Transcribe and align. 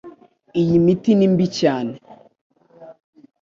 Iyi 0.61 0.75
miti 0.85 1.11
ni 1.15 1.27
mbi 1.33 1.45
cyane. 1.59 1.93